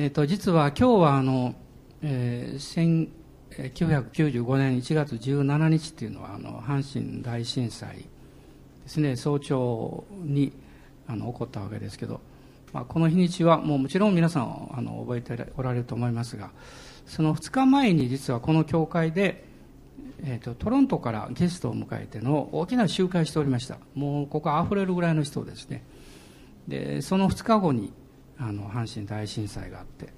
[0.00, 1.54] えっ、と、実は今日はあの、
[2.00, 3.10] えー、
[3.50, 8.04] 1995年1月17日っていうのは、あの、阪神大震災で
[8.86, 10.54] すね、早朝に
[11.06, 12.22] あの起こったわけですけど、
[12.72, 16.50] まあ、この日にちはもうもちろん皆さんあの覚えておられると思いますが
[17.04, 19.44] その2日前に実はこの教会で、
[20.22, 23.76] えーと、トロントからゲストを迎えての大きな集会しておりました。
[23.94, 25.82] もうここあふれるぐらいの人ですね。
[26.68, 27.92] でその2日後に
[28.40, 30.08] あの阪神大震災があって、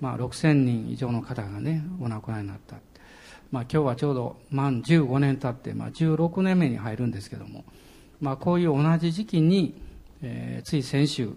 [0.00, 2.76] まあ、6000人以上の方がねお亡くなりになった。
[3.50, 7.64] まあ、今日はちょうど満15年経って、まあ、16年目に入るんですけども、
[8.20, 9.80] まあ、こういう同じ時期に、
[10.22, 11.32] えー、つい先週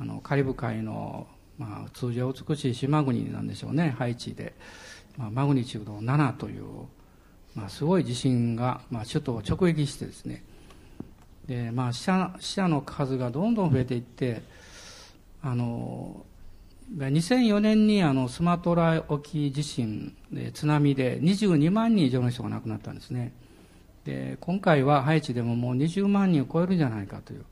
[0.00, 1.26] あのカリブ海の、
[1.58, 4.54] まあ、通常美しい島国なんでしょうねハイチで、
[5.16, 6.64] まあ、マグニチュード7という、
[7.54, 10.44] まあ、すごい地震が、まあ、首都を直撃してですね。
[11.46, 14.42] で、まあ、死者死者の数がどんどん増えていって
[15.44, 16.24] あの
[16.96, 23.32] 2004年にあのスマトラ沖地震で津波で22万人以上の人が亡くなったんですね。
[24.04, 27.44] で今回はハイチでももう20万人を超えるんじゃないかという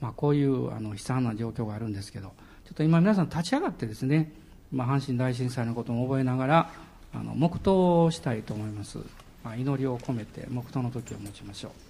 [0.00, 2.28] まあ、こういうあの悲惨な状況があるんですけど
[2.64, 4.32] ちょっと今皆さん立ち上がってですね、
[4.72, 6.70] まあ、阪神大震災のことも覚えながら
[7.12, 8.98] あの黙祷をしたいと思います、
[9.44, 11.89] まあ、祈りを込めて黙祷の時を持ちましょう。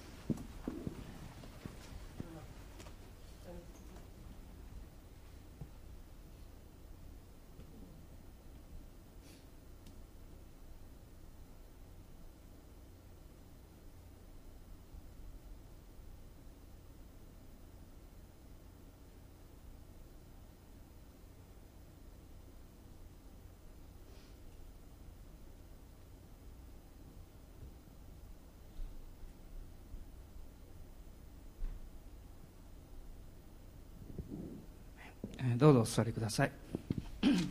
[35.81, 36.51] お座りください。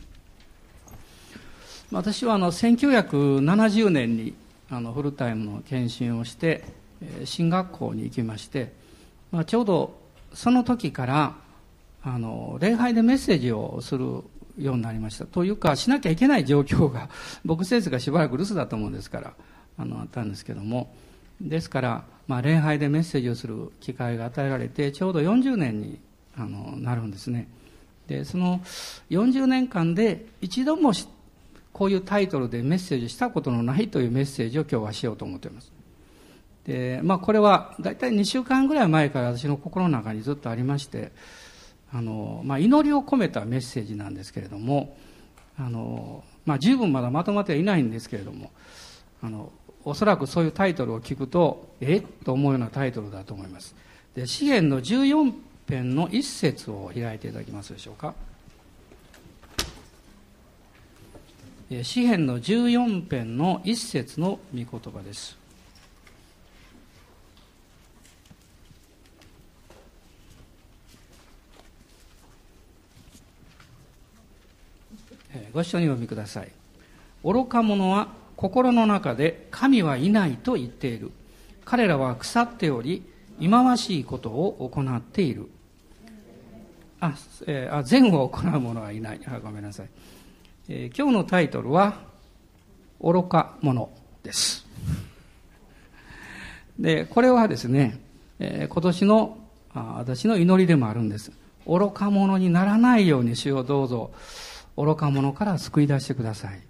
[1.91, 4.33] 私はあの1970年に
[4.69, 6.63] あのフルタイムの検診をして
[7.25, 8.71] 進学校に行きまして、
[9.31, 9.99] まあ、ちょうど
[10.33, 11.35] その時から
[12.03, 14.23] あの礼拝でメッセージをする
[14.57, 15.25] ようになりました。
[15.25, 17.09] というかしなきゃいけない状況が
[17.45, 19.33] 僕先生がしばらく留守だと思うんですから
[19.77, 20.93] あのあったんですけども。
[21.41, 25.99] ですから、まあ、礼拝でメッセージをする機会が与えられてちょうど40年に
[26.37, 27.47] あのなるんですね。
[28.11, 28.59] でその
[29.09, 30.91] 40年間で一度も
[31.71, 35.71] こういうタイトルでメッセージしたことのないというメッセージを今日はしようと思っています。
[36.65, 41.11] でまあこれは大体2週間ぐらい前から私の心の中にずっとありまして
[41.93, 44.95] あの、まあ、祈りを込めたメッセージなんですけれども
[45.57, 48.51] あの、まあ、十分まだまとまってはいないんですけれども
[49.23, 49.51] あの
[49.85, 52.03] おそらくそういうタイトルを聞くとえっ？
[52.25, 53.73] と思うようなタイトルだと思います。
[54.13, 55.33] で詩篇の14
[55.67, 58.13] 編の一節を開いていただけますでしょうか。
[61.83, 65.37] 詩編の14編の一節の御言葉です。
[75.53, 76.51] ご一緒にお読みください。
[77.23, 81.11] 愚か者は心の中で神はいないと言っている。
[81.63, 83.03] 彼らは腐っており
[83.41, 85.49] 忌まわしいことを行っている。
[86.99, 87.15] あ、
[87.47, 89.21] えー、あ善を行う者はいない。
[89.25, 89.89] あごめんなさい、
[90.69, 92.03] えー、今日のタイトルは
[93.01, 93.89] 愚か者
[94.21, 94.67] です。
[96.79, 97.99] でこれはですね、
[98.37, 99.37] えー、今年の
[99.73, 101.31] あ私の祈りでもあるんです。
[101.65, 104.11] 愚か者にならないように主をどうぞ
[104.77, 106.61] 愚か者から救い出してください。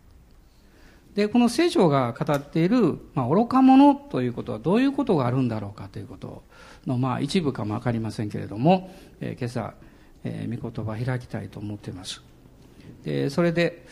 [1.16, 6.44] でこの聖書が語っている、まあ、愚か者ということはどういうことがあるんだろうかということ
[6.86, 9.74] の、まあ、一部かも分かりませんけれども、えー、今朝
[10.24, 12.22] えー、御言葉開きたいと思っています。
[13.04, 13.86] で、それで、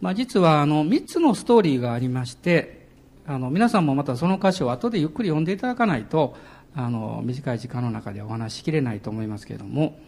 [0.00, 2.86] まあ、実はあの、三つのストーリーがありまして、
[3.26, 6.36] あの、皆さんもまたその箇所を後でゆっくり読んでいただかないと、
[6.74, 9.98] あの、短い時間の中でお話しきれないと思いますけれども、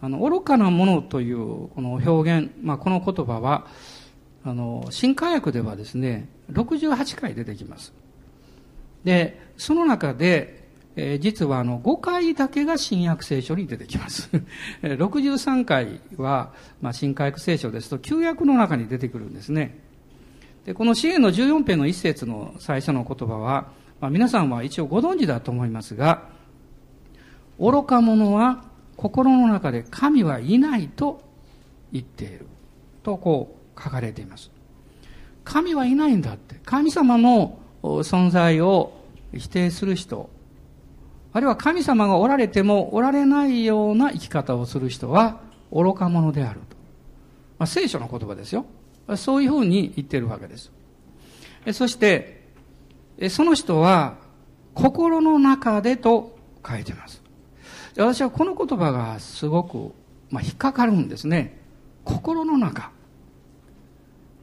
[0.00, 3.66] あの、愚かなものというこの表現、まあ、この言葉は、
[4.44, 7.92] あの、新科学ではですね、68回出てきます。
[9.04, 10.59] で、その中で、
[10.96, 14.30] えー、実はあの5回だけが新約聖書に出てきます。
[14.82, 19.78] 63回は、まあ、新科学聖書ですと旧約の中に出てくるんですね。
[20.64, 26.28] でこの支援の14編の一節の最初の言葉は、まあ、皆さんは一応ご存知だと思いますが、
[27.58, 28.64] 愚か者は
[28.96, 31.22] 心の中で神はいないと
[31.92, 32.46] 言っている。
[33.02, 34.50] とこう書かれています。
[35.44, 36.56] 神はいないんだって。
[36.64, 38.92] 神様の存在を
[39.36, 40.28] 否定する人
[41.32, 45.40] あるいは神様がおられてもおられないような生き方をする人は
[45.72, 46.76] 愚か者であると。
[47.58, 48.64] まあ、聖書の言葉ですよ。
[49.16, 50.72] そういうふうに言ってるわけです。
[51.72, 52.48] そして、
[53.28, 54.16] その人は、
[54.74, 57.22] 心の中でと書いてます。
[57.96, 59.92] 私はこの言葉がすごく、
[60.30, 61.60] まあ、引っかかるんですね。
[62.04, 62.92] 心の中。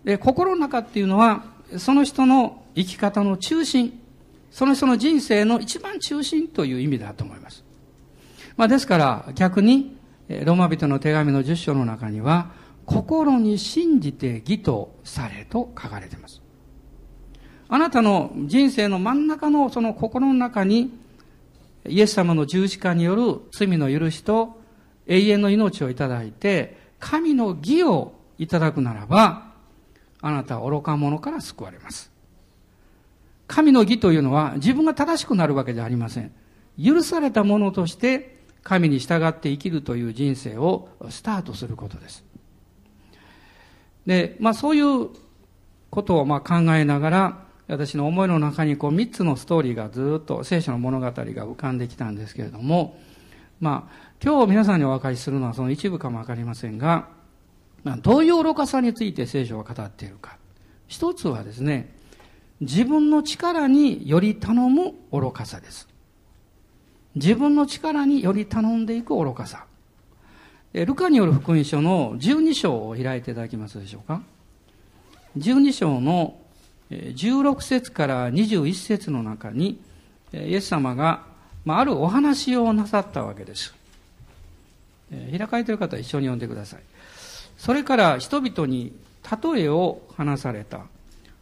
[0.03, 1.43] で、心の中っていうのは、
[1.77, 3.99] その人の生き方の中心、
[4.51, 7.63] その人の人生の一番中心という意味だと思います。
[8.55, 9.95] まあ、ですから、逆に、
[10.29, 12.51] ローマ人の手紙の10章の中には、
[12.85, 16.41] 心に信じて義とされと書かれています。
[17.69, 20.91] あなたの人生の真ん中のその心の中に、
[21.87, 24.59] イエス様の十字架による罪の許しと
[25.05, 29.53] 永遠の命をいただいて、神の義をいただくならば、
[30.21, 32.11] あなたは愚か者から救われます。
[33.47, 36.31] 神の義というのは自分が正しくなるわけじゃありません。
[36.81, 42.25] 許されたものとして神に従って生きるという人生をスタートすることです。
[44.05, 45.09] で、まあそういう
[45.89, 52.99] ことをまあ考えながら、私の思いの中にこう3つのストーリーがずっと聖書の物語が浮かんできたんですけれども、
[53.59, 57.09] まあ今日皆さんにお分かりするのはその一部かもわかりませんが、
[58.01, 60.37] どういう愚かさについて聖書は語っているか。
[60.87, 61.96] 一つはですね、
[62.59, 65.87] 自分の力により頼む愚かさです。
[67.15, 69.65] 自分の力により頼んでいく愚かさ。
[70.73, 74.21] ルカによる福音書の12章を開いていただきますでしょうか
[75.37, 76.37] ？12章の
[76.89, 79.79] 16節から21節の中に、
[80.33, 81.23] イエス様が、
[81.67, 83.73] あるお話をなさったわけです。
[85.31, 86.79] 開かれている方は一緒に読んでください。
[87.57, 88.93] それから人々に
[89.43, 90.81] 例えを話された。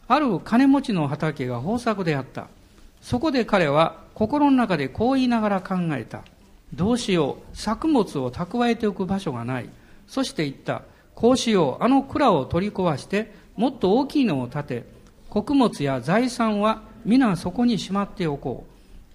[0.08, 2.48] ある金持ちの畑が豊作であった。
[3.00, 6.22] そこで彼は心の中でこう言いながら考えた。
[6.74, 7.56] どうしよう。
[7.56, 9.70] 作物を蓄えておく場所がない。
[10.06, 10.82] そして言った。
[11.14, 11.84] こうしよう。
[11.84, 14.84] あの蔵を取り壊して、もっと大きいのを建て、
[15.28, 18.66] 穀物や財産は皆そこにしまっておこ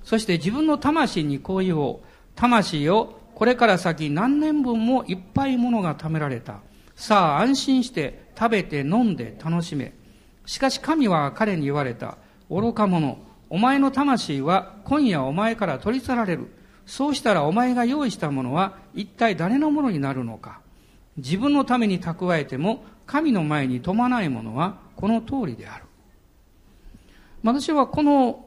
[0.04, 0.08] う。
[0.08, 2.08] そして自分の魂にこう言おう。
[2.36, 6.60] 魂をこれから先何年分もいっぱいものが貯められた。
[6.96, 9.94] さあ安心して食べて飲んで楽しめ。
[10.46, 12.18] しかし神は彼に言われた。
[12.50, 13.18] 愚か者。
[13.50, 16.52] お前の魂は今夜お前から取り去られる。
[16.86, 20.62] そうしたらお前が用意したものは一体誰のものになるのか。
[21.18, 25.86] 自分のために蓄えても神の前に富まないものはこの通りである。
[27.44, 28.46] 私はこの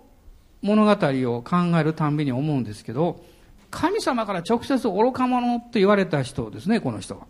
[0.63, 3.23] 物語を考えるたんびに思うんですけど、
[3.71, 7.27] 神様から直接愚か者と言われた人ですね、この人は。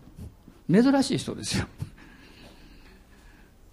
[0.71, 1.65] 珍しい人ですよ。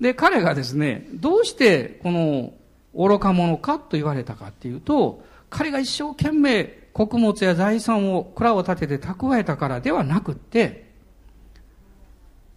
[0.03, 2.53] で、彼がですね、どうしてこの
[2.93, 10.91] 愚か者かと言われたかっていうと、彼が一生懸命穀物や財産を蔵を建てて蓄えたからではなくって、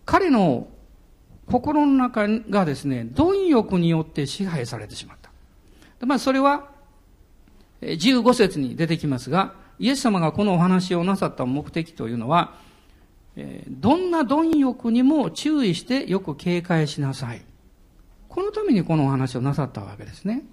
[0.05, 0.67] 彼の
[1.45, 5.29] 心の中がですね、貪欲によって支配されてしまった。
[5.99, 6.69] でまあそれは、
[7.81, 12.55] 15節に出てきますが、イエス様がこのお話をなさった目的というのは、
[13.67, 17.41] どんな貪欲にも注意してよく警戒しなさい。
[18.29, 20.43] このためにこのお話をなさったわけですね。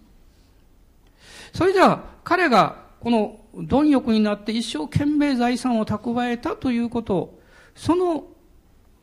[1.52, 7.38] それじゃあ、彼がこの貪欲になって一生懸命財産を蓄えたということ、
[7.74, 8.24] その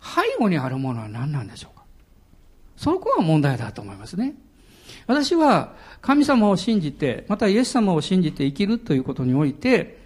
[0.02, 1.84] 背後にあるものは何なんでしょうか？
[2.78, 4.34] そこが問題だと思いますね。
[5.08, 9.99] 私は神様を信じて、またイエス様を信じて生きるということにおいて、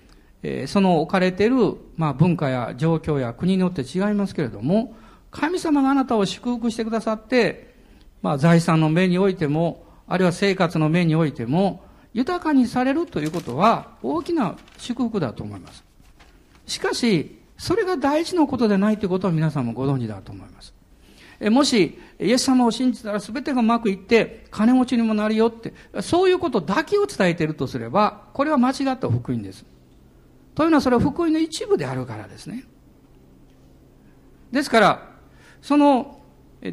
[0.68, 4.96] その置かれている、まあ、文化や状況や国によって違いますけれども、
[5.32, 7.74] 神様があなたを祝福してくださって、
[8.22, 11.84] まあ、財産の面においても、あるいは生活の面においても、
[12.14, 15.84] 豊かにされるということは大きな祝福だと思います。
[16.68, 20.74] しかし、それが大事なことでないということは皆さんもご存知だと思います。
[21.50, 29.66] もし、イエス様を信じたら全てがうまくいって、金持ちにもなるよって、そういうことだけを伝えているとすれば、これは間違った福音です。
[30.56, 32.66] というのはそれは福音の一部であるからですね。
[34.52, 35.10] ですから、
[35.62, 36.20] その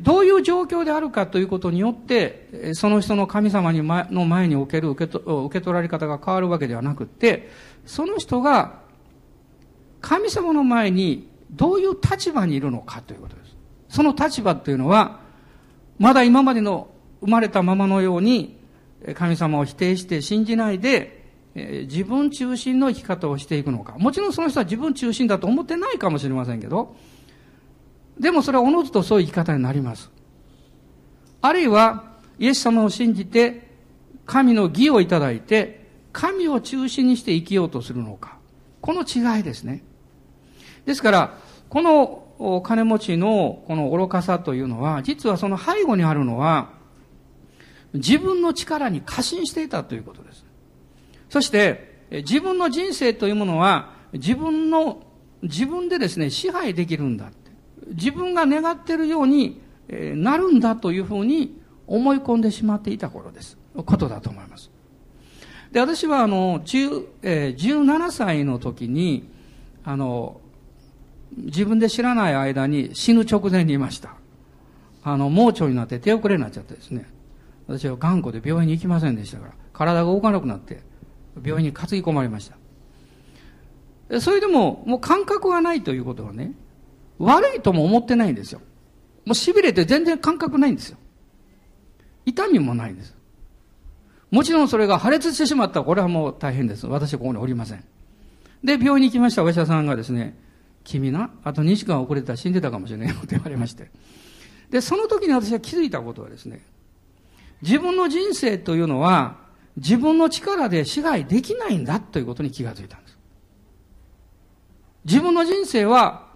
[0.03, 7.51] どういう状況であるかということによって、その人の神様にの前における受けと受け取られ方が変わるわけではなくて、
[7.87, 8.81] その人が
[10.01, 13.57] 神様の前にどういう立場にいるのかということです。
[13.89, 15.21] その立場というのは、
[15.99, 18.59] まだ今までの生まれたままのように、
[19.15, 21.20] 神様を否定して信じないで、
[21.55, 23.97] 自分中心の生き方をしていくのか。
[23.99, 26.97] もちろんその人は自分中心だと思ってないかもしれませんけど、
[28.19, 30.11] でもそれはおのずとそういう生き方になります。
[31.41, 32.05] あるいは、
[32.39, 33.69] イエス様を信じて、
[34.27, 38.39] 神の義をいただいて、神を中心にして生きようとするのか。
[38.81, 39.83] この違いですね。
[40.87, 41.39] ですから、
[41.69, 46.71] このの金持ちのこの愚かさというのは、実はその背後にあるのは、
[47.93, 50.30] 自分の力に過信していたということです。
[51.31, 55.05] そして、自分の人生というものは、自分の、
[55.43, 57.37] 自分でですね、支配できるんだって。
[57.95, 63.57] 自分が願っているようになるんだというふうに思い込んでしまっていた頃です。
[63.75, 64.71] ことだと思います。
[65.73, 69.29] で、私はあの、10えー、17歳の時に、
[69.85, 70.41] あの、
[71.37, 74.17] 自分で知らない間に死ぬ直前にいました。
[75.05, 77.09] あの、盲腸になって手遅れになっちゃってですね。
[77.69, 80.83] 私は頑固で病院に行きませんでしたから、体が動かなくなって、
[81.37, 82.51] 病院に担ぎ込まれまし
[84.09, 84.21] た。
[84.21, 86.53] それでも、もう感覚がないということはね、
[87.19, 88.61] 悪いとも思ってないんですよ。
[89.25, 90.99] もう痺れて全然感覚ないんですよ。
[92.27, 93.15] 痛みもないんです。
[94.31, 96.87] もちろんそれが破裂してしまったら、これはもう大変です。
[96.87, 97.85] 私はここにおりません。
[98.65, 100.37] で、病院に行きましたお医者さんがですね、
[100.85, 103.91] 君な、あと2時間遅れたら死んでたかもしれないよって言われまして。
[104.71, 106.63] で、その時に私が気づいたことはですね、
[107.63, 109.37] 自分の人生というのは、
[109.81, 113.19] 自分の力で支配できないんだということに気がついたんです。
[115.07, 116.29] 自分の人生は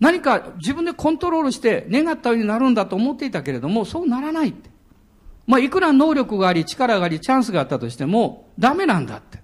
[0.00, 4.70] 何か自分でコントロールして願ったようになるんだと思っていたけれども、そうならないって。
[5.46, 9.40] まあ、いくら能力があり、力があり、チャンスがあったとしても、ダメなんだって。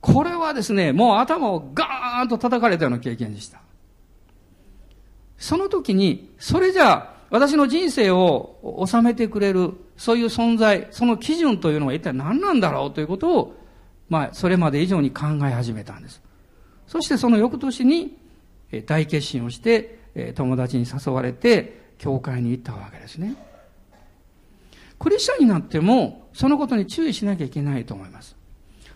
[0.00, 3.60] これはですね、もう頭をガーンと叩かれたような経験でした。
[5.38, 13.54] その時に、それじゃあ、私の人生を収めてくれる、そういう存在、その基準というのは一体何なんだろうということを、
[14.08, 16.22] まあ、それまで以上に考え始めたんです。
[16.86, 18.16] そしてその翌年に、
[18.86, 19.98] 大決心をして、
[20.34, 23.34] 友達に誘われて、教会に行ったわけですね。
[24.98, 28.36] クリスチャンになっても、そのことに注意しなきゃいけないと思います。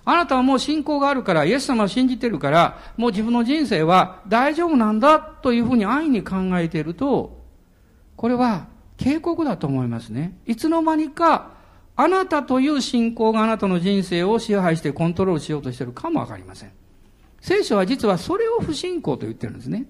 [0.04, 7.42] あなたはもう信仰があるから、イエス様を信じてるから、もう自分の人生は大丈夫なんだというふうに安易に考えていると、
[8.16, 8.67] これは
[8.98, 10.36] 警告だと思いますね。
[10.44, 11.52] いつの間にか、
[11.96, 16.72] あなたという信仰があなたの人生を支配してコントロールしようとしているかもわかりません。
[17.40, 19.86] 聖書は実はそれを不信仰と言ってるんですね。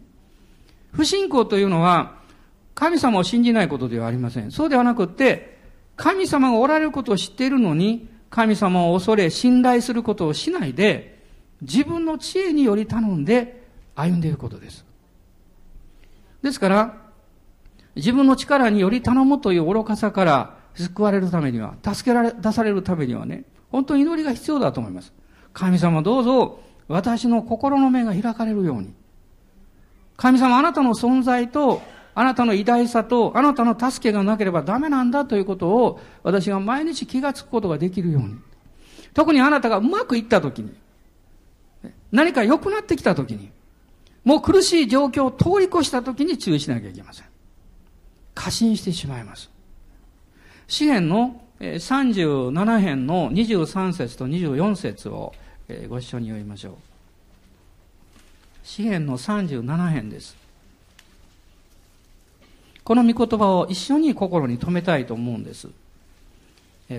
[0.93, 2.19] 不信仰というのは、
[2.75, 4.53] 神様を信じないことではありません。
[4.53, 5.59] そうではなくって、
[5.97, 11.19] 神様がおられることを知っているのに、神様を恐れ、信頼することをしないで、
[11.63, 14.85] 自分の知恵により頼んで歩んでいることです。
[16.43, 17.08] ですから、
[17.99, 25.13] 自分の力により頼むという愚かさから救われるためには、助けられ、出されるためにはね、本当に祈りが必要だと思います。
[25.53, 28.95] 神様どうぞ、私の心の目が開かれるように。
[30.17, 31.83] 神様あなたの存在と
[32.15, 38.35] あなたの偉大さと、あなたの助けがなければダメなんだということを、私が毎日気がつくことができるように。
[39.15, 40.75] 特にあなたがうまくいったときに、
[42.11, 43.51] 何か良くなってきたときに、
[44.25, 47.28] もう苦しい状況を通り越したときに注意しなきゃいけません。
[48.39, 49.51] 過信してしまいます。
[50.69, 55.35] 詩篇の37編の23節と24節を
[55.89, 56.75] ご一緒に読みましょう。
[58.63, 60.37] 詩篇の37編です。
[62.85, 65.69] この御言葉を一緒に心に留めたいと思うんです。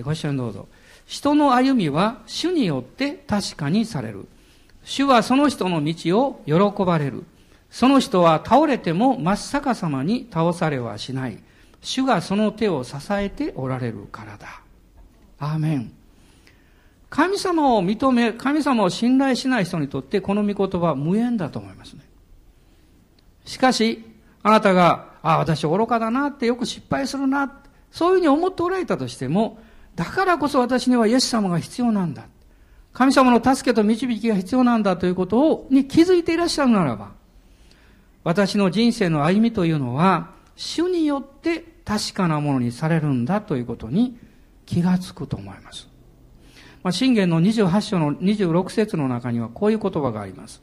[0.02, 0.68] ご一緒にどうぞ。
[1.06, 4.28] 人の歩みは主によって確かにされる。
[4.84, 7.24] 主はその人の道を喜ばれる。
[7.70, 11.38] その人は倒れても真っ逆さまに倒されはしない。
[11.82, 14.62] 主がその手を支えておられるからだ。
[15.38, 15.92] アーメン。
[17.08, 22.02] 神様を認め、神様を信頼しない人にとってこの御言葉は無縁だと思いますね。
[23.44, 24.04] しかし、
[24.42, 27.60] あなたがああ、私愚かだなってよく失敗するな、
[27.90, 29.58] そういうふうに思っておられたとしても、
[29.94, 32.26] だからこそ私にはイエス様が必要なんだ。
[32.92, 37.12] 神様の助けと導きが必要なんだということ、に気づいていらっしゃるならば、
[38.24, 44.18] 私の人生の歩みというのは、主によって確かなものにされるんだということに
[44.66, 45.88] 気がつくと思います。
[46.82, 50.62] まあ、信玄の28章の26節の中にはこういう言葉があります。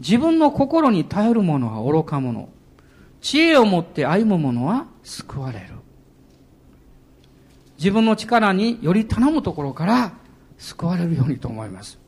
[0.00, 2.48] 自分の心に頼る者は愚か者。
[3.20, 5.66] 知恵を持って歩む者は救われる。
[7.78, 10.12] 自分の力により頼むところから
[10.58, 11.98] 救われるようにと思います。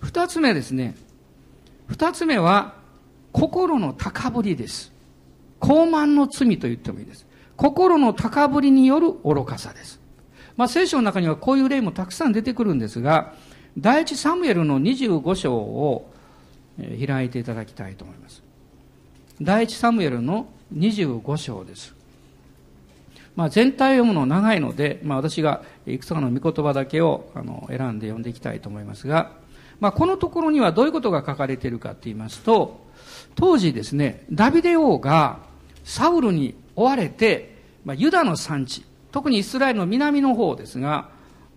[0.00, 0.94] 二つ目ですね。
[1.86, 2.74] 二つ目は、
[3.32, 4.92] 心の高ぶりです。
[5.58, 7.26] 高慢の罪と言ってもいいです。
[7.56, 10.00] 心の高ぶりによる愚かさです。
[10.56, 13.34] まあ、聖書の中にはこういう例もたくさん出てくるんですが、
[13.78, 16.10] 第一サムエルの25章を
[17.06, 18.42] 開いていただきたいと思います。
[19.40, 21.94] 第一サムエルの25章です。
[23.36, 29.32] まあ、全体を読むの長いので、まあ、私がいくつかの御言葉だけをあの選んで読んでいきたいと思いますが、
[29.78, 32.80] まあ、このところにはどういうことが書かれているかと言いますと、
[33.40, 35.38] 当時ですね、ダビデ王が
[35.82, 37.56] サウルに追われて、
[37.86, 41.08] まあ、ユダの産地、特にイスラエルの南の方ですが、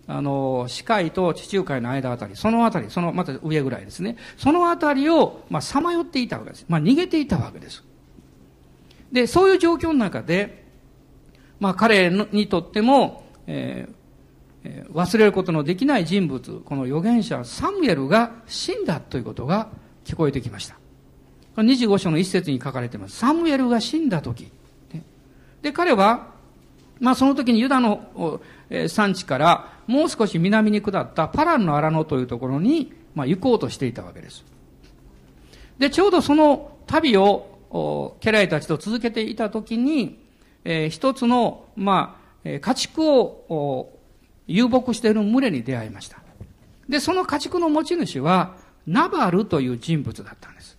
[0.06, 4.16] あの、死海と地中海の間あたり、そのあたり、そのまた上ぐらいですね。
[4.38, 6.64] そのあたりを、ま、さまよっていたわけです。
[6.68, 7.84] まあ、逃げていたわけです。
[9.12, 10.64] で、そういう状況の中で、
[11.60, 13.94] まあ、彼にとっても、えー
[14.64, 19.68] えー、忘れることのできない人物、この預言者サムエルが死んだということが
[20.06, 20.83] 聞こえてきました。
[21.56, 23.16] 25章の一節に書かれています。
[23.16, 24.50] サムエルが死んだ時。
[25.62, 26.32] で、彼は、
[27.00, 28.40] まあその時にユダの
[28.88, 34.44] 産地からもう少し南に下ったパランの荒野というところに、まあ、行こうとしていたわけです。
[35.78, 40.18] で、ちょうどその旅を家来たちと続けていた時に、
[40.64, 43.92] えー、一つの、まあ、家畜を
[44.46, 46.18] 遊牧している群れに出会いました。
[46.88, 48.56] で、その家畜の持ち主は、
[48.86, 50.76] ナバルという人物だったんです。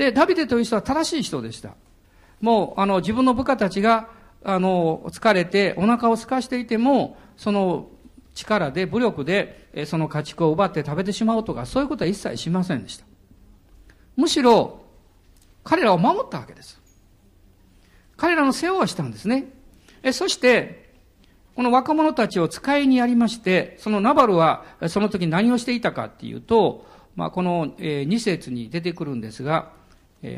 [0.00, 1.74] で、ダビデという人は正しい人でした。
[2.40, 4.08] もう、あの、自分の部下たちが、
[4.42, 7.90] あの、疲れてお腹を空かしていても、その
[8.34, 13.04] 力で、武力で、その家畜を奪って食べてしまうとか、そういうことは一切しませんでした。
[14.16, 14.80] むしろ、
[15.64, 16.80] 彼らを守ったわけです。
[18.16, 19.52] 彼らの世話をしたんですね。
[20.02, 20.94] えそして、
[21.54, 29.78] この若者たちを使いにやりまして、そのナバルはその時何をしていたかっていうと、まあ、この2節に出てくるんですが、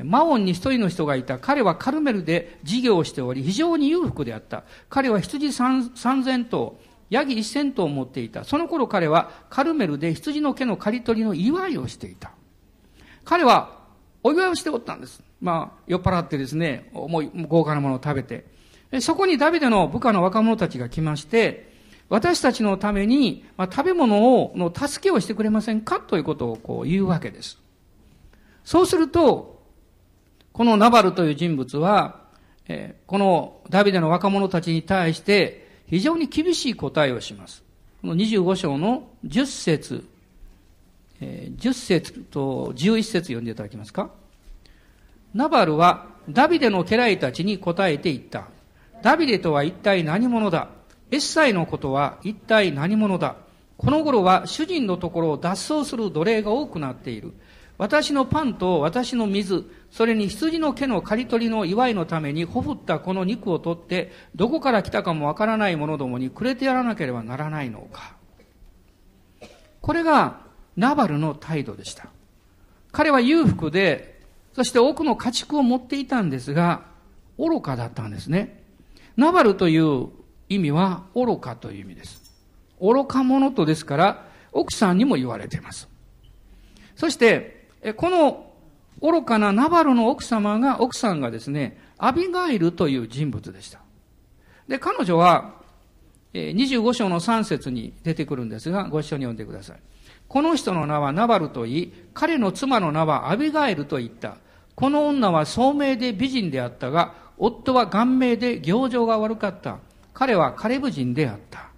[0.05, 1.39] マオンに一人の人がいた。
[1.39, 4.65] 彼はカルメルで事業をしており、非常に裕福であった。
[4.89, 6.79] 彼は羊三千頭、
[7.11, 8.45] ヤギ一千頭を持っていた。
[8.45, 12.31] その頃彼はカルメルで羊の毛の刈り取りの祝いをしていた。
[13.25, 13.81] 彼は
[14.23, 15.23] お祝いをしておったんです。
[15.41, 18.47] まあ、酔っ払ってですね、重い、豪華なものを食べて。
[19.01, 21.73] そこにダビデの部下の若者たちが来まして、
[22.09, 25.99] 私たちのために、まあ、食べ物を、の助けをしてくれませんか？
[25.99, 27.59] ということをこう言うわけです。
[28.65, 29.52] そうすると、
[30.53, 32.21] このナバルという人物は、
[33.07, 37.63] このダビデの若者たちに対して非常に厳しい答えをします。
[38.01, 40.05] この25章の10節、
[41.21, 44.11] えー、10節と11節読んでいただけますか？
[45.35, 48.49] ナバルはダビデの家来たちに答えて言った。
[49.03, 50.69] ダビデとは一体何者だ？
[51.11, 53.37] エッサイのことは一体何者だ？
[53.77, 57.33] この頃は主人のところを脱走する奴隷が多くなっている。
[57.79, 68.15] 私のパンと私の水、それに羊の毛の刈り取りの祝いのためにほふったこの肉を取って、どこから来たかもわからない者どもにくれてやらなければならないのか。
[69.81, 70.41] これが
[70.77, 72.09] ナバルの態度でした。
[72.93, 76.85] 彼は裕福で、そして多くの家畜を持っていたんですが、
[77.39, 78.63] 愚かだったんですね。
[79.17, 80.09] ナバルという
[80.49, 82.23] 意味は愚かという意味です。
[82.81, 85.89] 愚か者とですから、奥さんにも言われています。
[86.95, 87.62] そして、
[87.97, 88.53] この
[89.01, 93.81] 愚かなナバルの奥様が、奥さんがですね、アビガイルという人物でした。
[94.69, 95.61] で、彼女は、
[96.33, 99.77] 25章の3節に出てくるんですが、ご一緒に読んでください。
[100.29, 104.37] この人の名はナバルと言い、彼の妻の名はアビガイルと言った。
[104.75, 109.79] この女は聡明で美人であったが、夫は顔面で行情が悪かった。
[110.15, 111.71] 彼はカレブ人であった。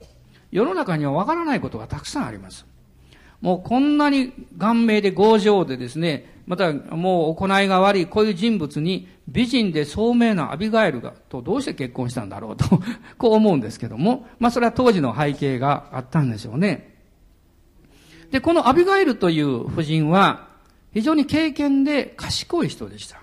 [0.53, 2.67] 世の中にはわからないことがたくさんあります。
[3.41, 12.67] もうこんなに顔面で強情でですね、またもう行いが悪いこういう人物に美人で聡明なアビガエルがとどうして結婚したんだろうと
[13.17, 16.95] こう思うんですけども、まあそれは当時の背景があったんでしょうね。
[18.31, 20.49] で、このアビガエルという夫人は
[20.93, 23.21] 非常に経験で賢い人でした。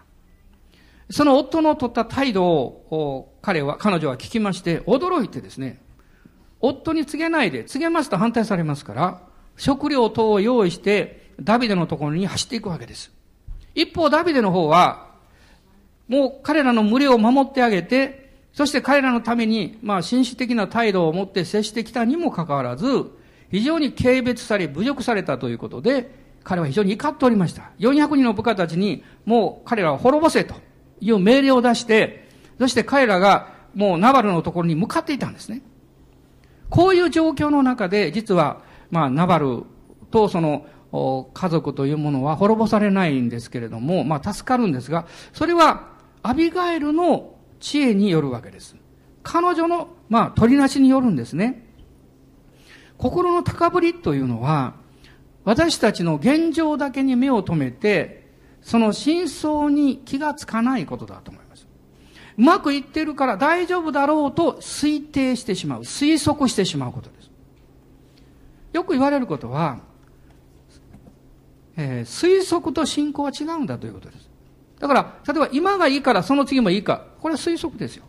[1.10, 5.82] その夫の取った態度を彼は、彼女は聞きまして驚いてですね、
[6.62, 9.22] 夫に告げないで、告げますと反対されますから、
[9.62, 13.12] 食料等を用意して、ダビデのところに走っていくわけです。
[13.76, 15.12] 一方、ダビデの方は、
[16.08, 23.12] もう彼らの群れを守ってあげて、そして彼らのために、まあ、紳士的な態度を持って接してきたにもかかわらず、
[23.52, 26.10] 非常に軽蔑され、侮辱されたということで、
[26.44, 27.70] 彼は非常に怒っておりました。
[27.78, 30.56] 400人の部下たちに、もう彼らを滅ぼせと
[31.02, 35.62] いう命令を出して、そして彼らがもうナバルのところに向かっていたんですね。
[36.72, 39.64] こういう状況の中で、実はまあ、ナバル
[40.12, 40.66] とその
[41.34, 45.90] 家族というものは滅ぼされないんですけれども、まあ、助かるんですが、それは
[46.22, 48.76] アビガエルの知恵によるわけです。
[49.24, 51.66] 彼女の、まあ、取りなしによるんですね。
[52.98, 54.76] 心の高ぶりというのは、
[55.44, 58.30] 私たちの現状だけに目を留めて、
[58.62, 61.68] その真相に気がつかないことだと思います。
[62.38, 67.21] うまくいってるから大丈夫だろうと推定してしまう、推測してしまうことです。
[68.74, 69.80] よく言われることは、
[71.78, 74.30] えー、推測と信仰は違うんだということです。
[74.80, 77.06] だから、例えば今がいいからその次もいいか。
[77.22, 78.06] これは推測ですよ。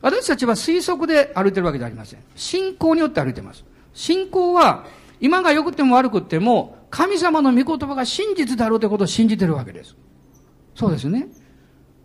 [0.00, 2.20] 私たちは推測で歩いてるわけではありません。
[2.34, 3.64] 信仰によって歩いてます。
[3.92, 4.84] 信仰は、
[5.20, 9.96] 今が良くても悪くても、神様の御言葉が真実であるということを信じてるわけです。
[10.74, 11.28] そうですね。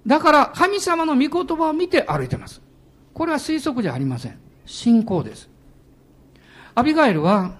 [0.07, 2.61] だから、神様の御言葉を見て歩いてます。
[3.13, 4.39] これは推測じゃありません。
[4.65, 5.49] 信仰です。
[6.73, 7.55] アビガエルは、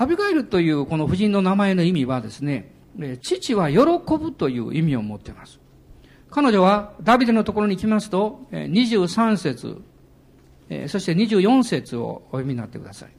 [0.00, 2.72] アビガエルというこの夫人の名前の意味はですね、
[3.20, 3.80] 父は喜
[4.16, 5.60] ぶという意味を持っています。
[6.30, 9.82] 彼女はダビデのところに来ますと、23節、
[10.88, 13.10] そして24節をお読みになってください。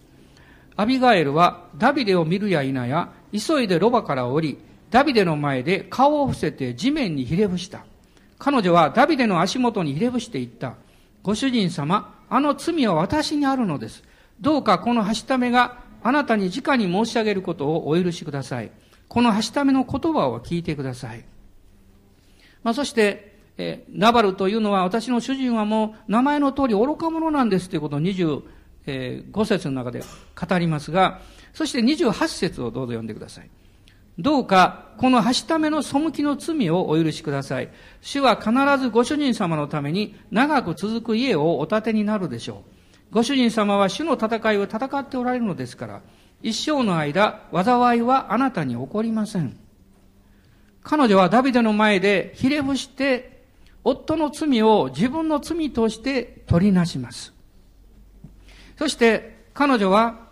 [0.76, 4.58] アビガエルはダビデを見るや否や、急いでロバから降り、
[4.90, 7.86] ダビデの前で顔を伏せて地面にひれ伏した。
[8.40, 10.78] 彼女はダビデの足元にひれ伏していった。
[11.22, 14.04] ご主人様、あの罪は私にあるのです。
[14.40, 18.72] どうかこのはしためがあなたに直に申し上げることをお許しください。
[19.08, 21.26] このはしための言葉を聞いてください。
[22.64, 28.44] まあ、そして、え、ナバルというのは私の主人はもう名前の通り愚か者なんですということを25
[29.46, 30.04] 節の中で
[30.36, 31.22] 語りますが、
[31.54, 33.50] そして28節をどうぞ読んでください。
[34.18, 37.70] どうか、このはしための背きの罪をお許しください。
[38.02, 42.81] 主は必ずご主人様のために長く続く家をお建てになるでしょう。
[43.12, 46.02] ご主人様は主の戦いを戦っておられるのですから、
[46.42, 49.58] 一生の間、災いはあなたに起こりません。
[50.82, 53.44] 彼女はダビデの前でひれ伏して、
[53.84, 57.34] 夫の罪を自分の罪として取りなします。
[58.78, 60.30] そして彼女は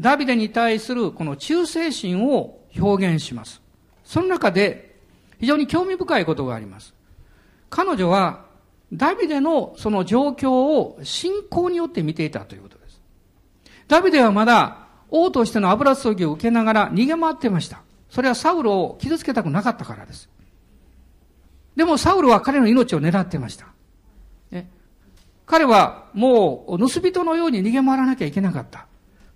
[0.00, 3.60] ダビデに対するこの忠誠心を表現します。
[4.04, 4.96] その中で
[5.40, 6.94] 非常に興味深いことがあります。
[7.68, 8.45] 彼女は
[8.92, 13.00] ダビデのその状況を信仰によって見ていたということです。
[13.88, 17.82] ダビデはまだ王としての油注ぎを受けながら逃げ回ってました。
[18.10, 20.28] それはサウロを傷つけたくなかったからです。
[21.74, 23.66] でもサウロは彼の命を狙ってました。
[25.46, 28.86] 彼はもう盗人のように逃げ回らなきゃいけなかった。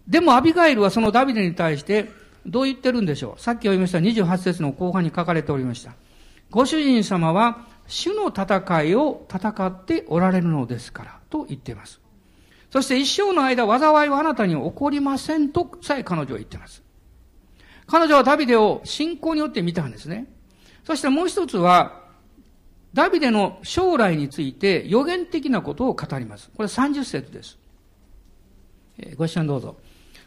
[0.08, 2.10] でもアビガイルはそのダビデに対して
[2.44, 5.94] どう言ってるんでしょうさっき読みました28節の後半に書かれておりました。
[6.50, 12.00] ご主人様は主の戦いを戦っておられるのですからと言っています。
[12.70, 16.82] そして一生の間災いはあなたに起こりませんとさえ彼女は言っています。
[17.86, 20.32] 彼女はダビデを信仰によって見たんですね。
[20.84, 22.00] そしてもう一つは、
[22.94, 26.50] ダビデの将来について予言的なことを語ります。
[26.56, 27.58] これ30節です。
[29.16, 29.76] ご視聴どうぞ。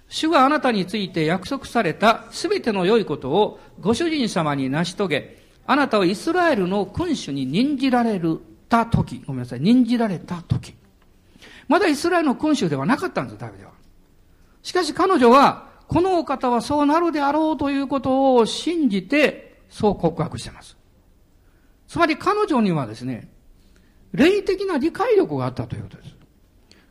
[0.10, 10.76] 主があなたについて約束されたすべての良いことをご主人様に成し遂げ、あなたをイスラエルの君主に任じられるた時、ごめんなさい、任じられた時。
[11.68, 13.72] まだイスラエルの君主ではなかったんです、ダビデは。
[14.62, 20.78] しかし彼女は、このお方はそうなるであろうということを信じて、そう告白しています。
[21.88, 23.30] つまり彼女にはですね、
[24.14, 26.16] 霊的な理解力があったということです。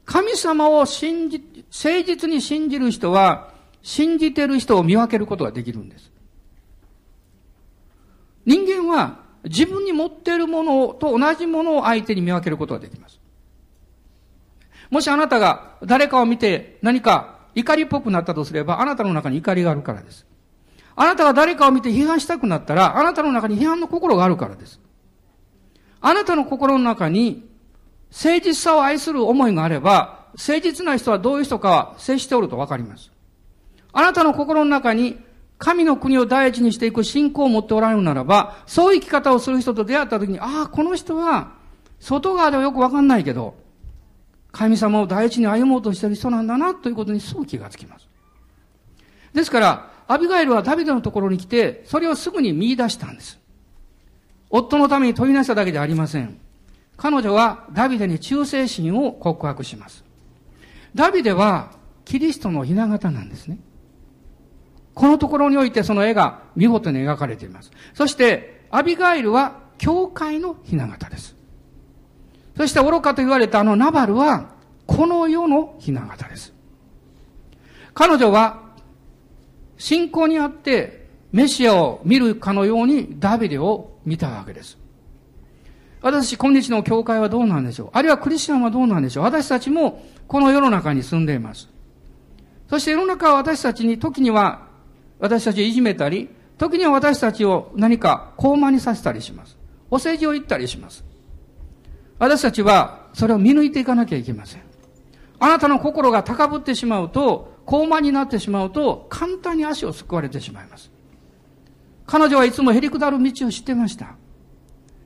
[0.04, 6.11] 神様を信じ、誠実に信じる人は、信じてる人を見分けることができるんです。
[8.44, 13.20] 人間は自分に持っているものと同じものを相手に見分けることができます。
[14.90, 20.26] もしあなたが誰かを見て何か怒りっぽくなったとすれば、あなたの中に怒りがあるからです。
[20.94, 24.80] あなたが誰かを見て批判したくなったら、あなたの中に批判の心があるからです。
[26.00, 27.48] あなたの心の中に
[28.10, 33.10] 誠実さを愛する思いがあれば、誠実な人はどういう人かは接しておるとわかります。
[33.92, 35.18] あなたの心の中に
[35.62, 41.52] 神の国を第一にしていく信仰を持っておられるならば、そういう生き方をする人と出会った時に、ああ、この人は、
[42.00, 43.54] 外側ではよくわかんないけど、
[44.50, 48.08] 神様を第一に歩もうとしている人なんだな、ということにすぐ気がつきます。
[49.34, 53.38] ですから、アビガエルはダビデのところに来て、それをすぐに見出したんです。
[54.50, 56.40] 夫のために問いなしただけではありません。
[56.96, 60.04] 彼女はダビデに忠誠心を告白します。
[60.92, 61.70] ダビデは
[62.04, 63.58] キリストの雛形なんですね。
[64.94, 67.70] このところにおいてその絵が見事に描かれています。
[67.94, 71.34] そして、アビガイルは教会の雛形です。
[72.56, 74.50] そして愚かと言われたあのナバルは、
[74.86, 76.52] この世の雛形です。
[77.94, 78.60] 彼女は、
[79.78, 84.78] 信仰にあってメシアを見るかのようにダビデを見たわけです。
[86.02, 87.90] 私、今日の教会はどうなんでしょう？
[87.92, 89.24] あるいはクリスチャンはどうなんでしょう？
[89.24, 91.68] 私たちもこの世の中に住んでいます。
[92.68, 94.66] そして世の中は私たちに時には
[95.22, 99.56] 私たちをいじめたり、時には私たちを何か高慢にさせたりします。
[99.88, 101.04] お世辞を言ったりします。
[102.18, 104.62] 私たちはそれを見抜いていかなきゃいけません。
[105.38, 110.90] あなたの心が高ぶってしまうと、高慢になってしまうと、簡単に足をすくわれてしまいます。
[112.04, 114.16] 彼女はいつもへりくだる道を知ってました。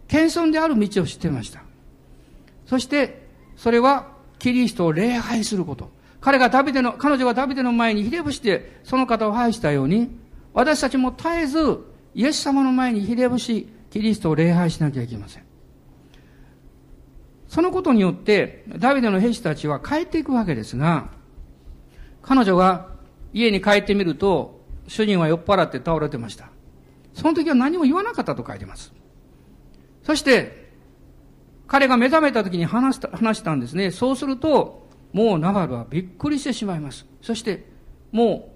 [0.08, 1.62] 謙遜である道を知ってました。
[2.64, 5.90] そして、それはキリストを礼拝すること。
[6.26, 10.10] 彼がダビデの、彼女がダビデの前にひれ伏してその方を拝したように、
[10.54, 11.78] 私たちも絶えず
[12.16, 15.44] イエス様の前にひれ伏し、キリストを礼拝しなきゃいけません。
[17.46, 21.10] そのことによって、ダビデの兵士たちは帰っていくわけですが、
[22.22, 22.88] 彼女が
[23.32, 26.48] 家に帰ってみると、主人は酔っ払って倒れてました。
[27.14, 28.92] その時は何も言わなかったと書いてます。
[30.02, 30.72] そして、
[31.68, 33.92] 彼が目覚めた時に話した、話したんですね。
[33.92, 37.06] そうすると、もうナバルはびっくりしてしまいます。
[37.22, 37.66] そして、
[38.12, 38.52] も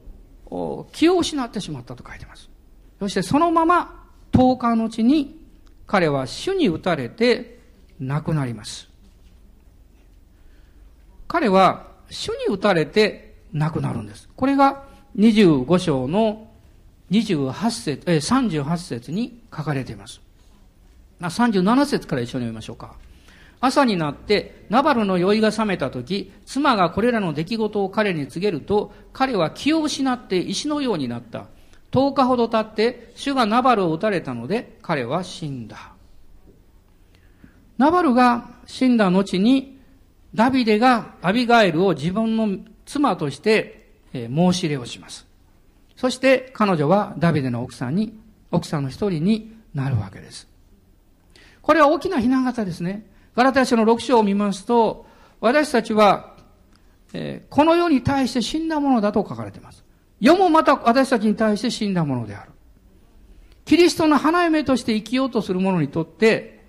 [0.51, 2.51] う、気を失ってしまったと書いてます。
[2.99, 5.41] そしてそのまま10日のうちに
[5.87, 7.59] 彼は主に打たれて
[7.99, 8.89] 亡くなります。
[11.27, 14.29] 彼は主に打たれて亡くなるんです。
[14.37, 14.85] これが
[15.17, 16.49] 25章の
[17.11, 20.21] 28節、え38節に書かれています。
[21.21, 22.95] 37節から一緒に読みましょうか。
[23.61, 31.47] 朝になって、ナバルの酔いが覚めた時、妻がこれらの出来事を彼に告げると、彼は気を失って石のようになった。
[31.93, 35.93] 10日ほど経って、主がナバルを撃たれたので、彼は死んだ。
[37.77, 39.79] ナバルが死んだ後に、
[40.35, 45.27] ダビデがアビガエルを自分の妻として申し入れをします。
[45.97, 48.19] そして彼女はダビデの奥さんに、
[48.51, 50.49] 奥さんの一人になるわけです。
[51.63, 53.07] これは大きな避難型ですね。
[53.35, 55.07] ガラタヤ書の6章を見ますと、
[55.41, 56.37] 私たちは、
[57.13, 59.85] えー、この世に対して死んだものだと書かれています。
[60.21, 62.51] 世もまた私たちに対して死んだものである。
[63.65, 66.61] キリストの花嫁として生きようとする者にとって、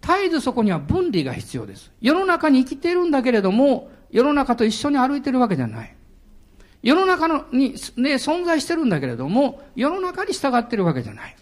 [0.00, 1.92] 絶えずそこには分離が必要です。
[2.00, 5.94] 世の中に生きているんだけれども、世の中と一緒に歩いてるわけじゃない。
[6.82, 11.36] 世の中のに、ね、存在してるんだけれども、世の中に従ってるわけじゃない。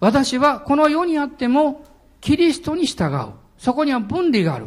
[0.00, 1.84] 私はこの世にあっても、
[2.26, 3.34] キリストに従う。
[3.56, 4.66] そこには分離がある。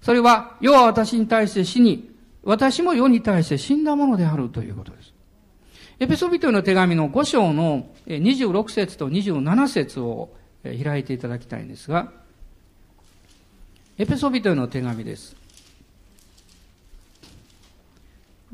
[0.00, 2.10] それは、世は私に対して死に、
[2.42, 5.12] 私も世に対して死んだものであるということです。
[6.00, 10.30] エペソビトへの手紙の5章の26節と27節を
[10.62, 12.10] 開いていただきたいんですが、
[13.98, 15.36] エペソビトへの手紙です。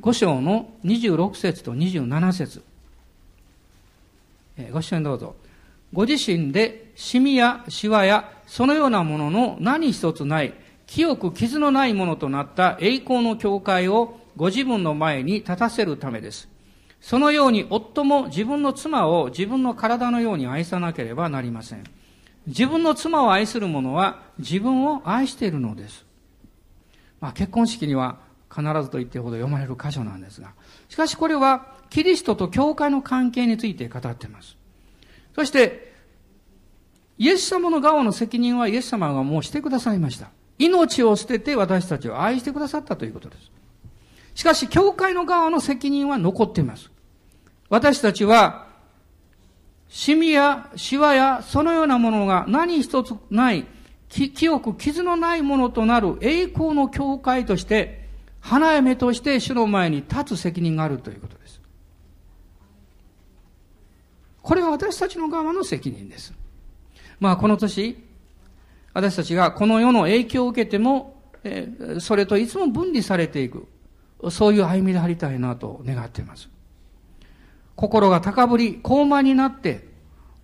[0.01, 2.65] 5章の26節と27節
[4.73, 5.37] ご視聴どうぞ。
[5.93, 10.55] ご自身でシミやシワやそのようなものの何一つない
[10.89, 16.49] 清く傷のないものとなった栄光の教会をご自分の前に立たせるためです。
[17.01, 21.85] そのように夫も自分の妻を自分の体のように愛さなければなりません。
[22.49, 26.05] 自分の妻を愛する者は自分を愛しているのです。
[27.21, 28.19] まあ、結婚式には
[28.53, 30.55] 必ずと言ってほど読まれる箇所なんですが、
[30.89, 34.57] しかしこれはキリストと教会の関係について語っています。
[35.37, 35.89] そして、
[37.21, 40.31] イエス様の側の責任はイエス様がもうしてくださいました。
[40.59, 43.51] 命を捨てて私たちを愛してくださったということです。
[44.35, 46.91] しかし、教会の側の責任は残っています。
[47.69, 48.69] 私たちは、
[49.91, 53.67] シミやシワやそのようなものが何一つない、
[54.09, 58.09] 清く傷のないものとなる栄光の教会として、
[58.41, 61.61] 花嫁として主の前に立つ責任があるということです。
[64.41, 66.39] これは私たちの側の責任です。
[67.21, 68.03] まあ、この年、
[68.93, 71.69] 私たちがこの世の影響を受けても、え
[72.01, 73.67] それといつも分離されていく。
[74.31, 76.51] そういう歩みでありたいなと願っています。
[77.77, 79.89] 心が高ぶり、高慢になって、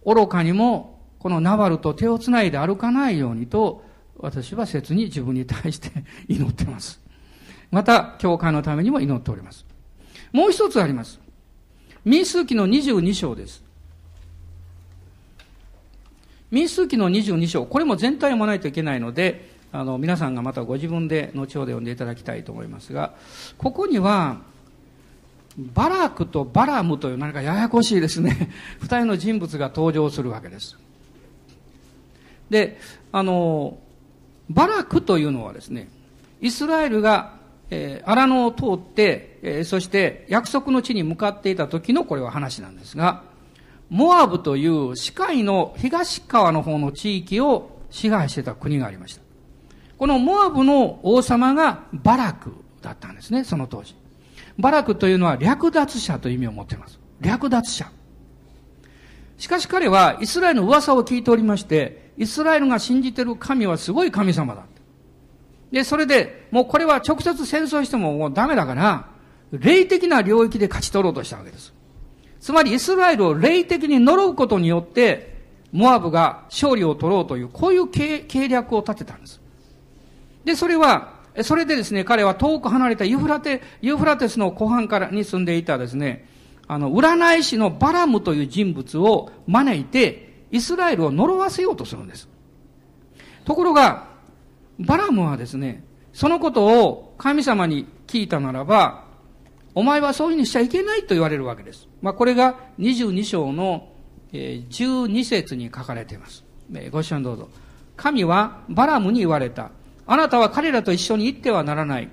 [0.04, 3.84] 愚かにもこのナバルと手をつないで歩かないようにと、
[4.18, 5.90] 私は切に自分に対して
[6.28, 7.00] 祈っています。
[7.70, 9.66] また、教会のためにも祈っております。
[10.32, 11.20] もう一つあります。
[12.04, 13.65] 民数記の22章です。
[16.56, 23.12] 民数記の22章、これも全体を読まないといけないので、あの、皆さんがまたご自分で後ほど読んでいただきたいと思いますが、
[23.58, 24.40] ここには、
[25.58, 30.78] バラクとバラムという何かややこしいですね、 二人の人物が登場するわけです。
[32.48, 32.78] で、
[33.12, 33.76] あの、
[34.48, 35.88] バラクというのはですね、
[36.40, 37.34] イスラエルが、
[37.68, 43.35] えー、荒野を通って、えー、そして約束の地に向かっていた時のこれは話なんですが、
[43.88, 49.22] モアブという視界の東側の方の地域を支配してた国がありました。
[49.98, 53.94] このモアブの王様がバラクだったんですね、その当時。
[54.58, 56.98] バラクというのは略奪者という意味を持っています。
[57.20, 57.90] 略奪者。
[59.38, 64.64] しかし彼はイスラエルの噂を聞いておりまして、イスラエルが信じている神はすごい神様だ。
[65.70, 69.08] で、それで、もうこれは直接戦争してももうダメだから、
[69.52, 71.75] 霊的な領域で勝ち取ろうとしたわけです。
[72.46, 75.34] つまりイスラエルを霊的に呪うことによって、
[75.72, 79.40] モアブが勝利を取ろうという、こういう計略を立てたんです。
[80.44, 86.28] で、それは、それでですね、彼は遠く離れたユフラテ、ユフラテスの湖畔からに住んでいたですね、
[86.68, 92.28] あの、占い師のバラムという人物を招いて、イスラエルを呪わせようとするんです。
[93.44, 94.06] ところが、
[94.78, 95.82] バラムはですね、
[96.12, 99.02] そのことを神様に聞いたならば、
[99.74, 101.86] お前はそういうふうにしちゃいけないと言われるわけです。
[102.06, 103.88] まあ、これが22章の
[104.32, 106.44] 12節に書かれています。
[106.92, 107.48] ご視聴どうぞ。
[107.96, 109.72] 神はバラムに言われた。
[110.06, 112.08] あなたは彼らと一緒に行ってはならない。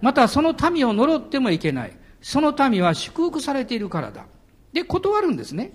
[0.00, 1.96] またその民を呪ってもいけない。
[2.20, 4.26] その民は祝福されているからだ。
[4.72, 5.74] で、断るんですね。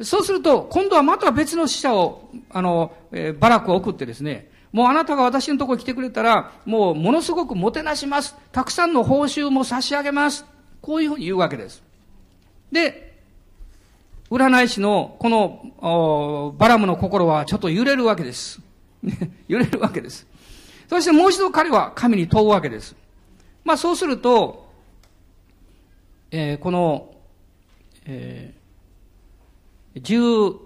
[0.00, 8.34] そうすると、今度はまた別の死者を、あの、えー、バラクを送ってですね、もうあなたが私のところに来てくれたら、もうものすごくもてなします。
[8.50, 10.44] たくさんの報酬も差し上げます。
[10.80, 11.84] こういうふうに言うわけです。
[12.74, 13.14] で、
[14.30, 18.60] 占い師のこのバラムの心はちょっと揺れるわけです。
[19.46, 20.26] 揺れるわけです。
[20.88, 22.96] そしてもう一度彼は神に問うわけです。
[23.62, 24.68] まあそうすると、
[26.32, 27.14] えー、この、
[28.06, 30.56] えー、10、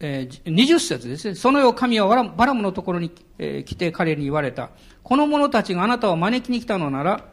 [0.00, 1.34] え、20節ですね。
[1.34, 4.68] その夜神はバラムのところに、え、来て彼に言われた。
[5.02, 7.24] この者たちがあなたを招きに来たのなら、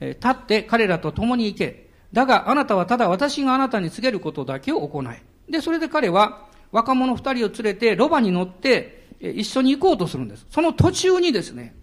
[0.00, 1.85] え、立って彼らと共に行け。
[2.12, 5.06] だがあなたはただ私があなたに告げることだけを行い。
[5.50, 10.46] で、それで彼は若者二人を連れてロバに乗って、一緒に行こうとするんです。
[10.50, 11.74] その途中にですね、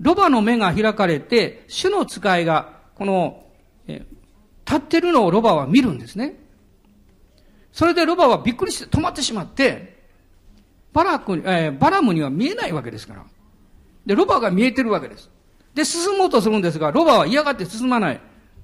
[0.00, 3.44] ロバの目が開かれて、主の使いが、この、
[3.86, 4.04] え、
[4.64, 6.38] 立ってるのをロバは見るんですね。
[7.72, 9.96] それでロバはびっくりして止まってしまって、
[10.92, 13.24] バラク、えー、バラムには見えないわけですから。
[14.06, 15.30] で、ロバが見えてるわけです。
[15.74, 18.20] で、進もうとするんですが、ロバは嫌がって進まない。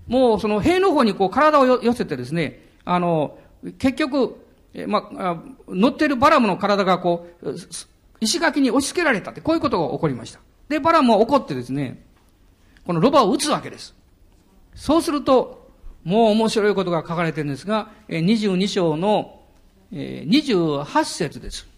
[0.07, 3.39] もう、その塀の方にこう体を寄せてですね、あの、
[3.79, 4.37] 結局、
[4.75, 7.55] え、まあ、乗ってるバラムの体がこう、
[8.21, 10.41] 石垣に押し付けられたって、こういうことが起こりました。
[10.69, 12.03] で、バラムは怒ってですね、
[12.87, 13.95] このロバを撃つわけです。
[14.75, 15.71] そうすると、
[16.05, 19.41] もう面白いことが書かれてるんですが、22章の
[19.93, 21.69] 28節です。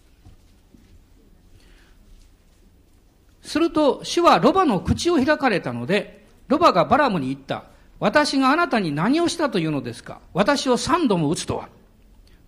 [3.41, 7.65] すると、主はロバの口を開かれたので、ロバがバラムに言った。
[7.99, 10.19] 私があなたに何をしたというのですか？
[10.33, 11.69] 私を三度も撃つとは。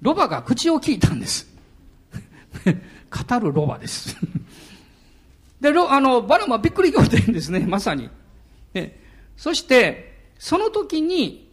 [0.02, 1.48] ロバが口を聞いたんです。
[3.10, 4.16] 語るロバです
[5.62, 8.10] で、あの、バラムはびっくり仰天ですね、まさに。
[9.36, 11.50] そして、その時に、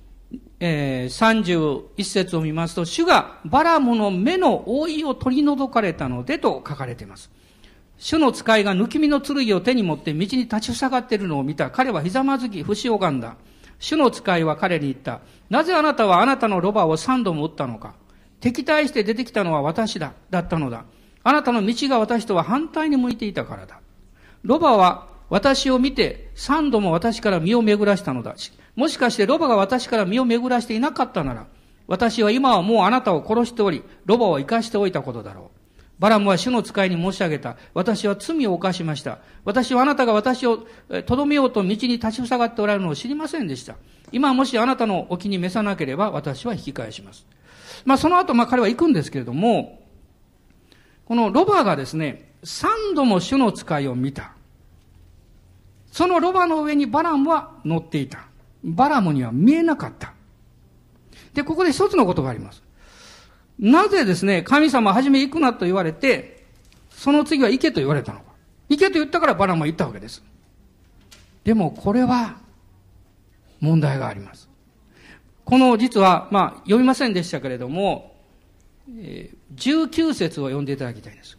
[0.61, 7.31] えー、31節を見ますと、主がバラムの目の覆いを取り除かれたのでと書かれています。
[7.97, 11.71] 主の使いが抜き身の剣を手に持って道に立ち塞がっているのを見た。
[11.71, 13.37] 彼はひざまずき、不死拝んだ。
[13.85, 15.21] 主の使いは彼に言った。
[15.51, 17.95] なぜあなたはあなたのロバを三度も撃ったのか
[18.41, 20.87] 敵対して出てきたのは私だ、だったのだ。
[21.23, 23.81] あなたの道が私とは反対に向いていたからだ。
[24.43, 28.53] ロバは私を見て三度も私から身を巡らしたのだし。
[28.75, 31.47] もしかしてロバが私から身を巡らしていなかったなら、
[31.87, 35.54] 私は今はもうあなたを殺しており、ロバを生かしておいたことだろう。
[35.99, 37.57] バラムは主の使いに申し上げた。
[37.73, 39.19] 私は罪を犯しました。
[39.45, 40.67] 私はあなたが私を
[41.07, 43.77] とどめようと道に立ち塞がっておられるのを知りませんでした。
[44.11, 47.27] 今もしあなたのお気に召さなければ私は引き返します。
[47.85, 49.83] まあその後まあ彼は行くんですけれども、
[51.05, 54.33] このロバがですね、三度も主の使いを見た。
[55.93, 58.27] そのロバの上にバラムは乗っていた。
[58.65, 60.13] バラムには見えなかった。
[61.35, 62.64] で、ここで一つのことがあります。
[63.59, 66.45] なぜですね、神様はじめ行くなと言われて、
[66.91, 68.27] その次は行けと言われたのか。
[68.69, 70.23] 行けと言ったからバラムは行ったわけです。
[71.45, 72.39] でもこれは
[73.61, 74.49] 問題があります。
[75.45, 78.17] この実は、まあ、読みませんでしたけれども、
[78.99, 81.39] えー、19節を読んでいただきたいんです。